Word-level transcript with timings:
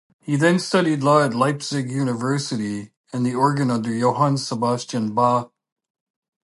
He 0.19 0.35
then 0.35 0.57
studied 0.57 1.03
law 1.03 1.21
at 1.23 1.35
Leipzig 1.35 1.91
University 1.91 2.91
and 3.13 3.23
the 3.23 3.35
organ 3.35 3.69
under 3.69 3.93
Johann 3.93 4.35
Sebastian 4.39 5.13
Bach. 5.13 5.53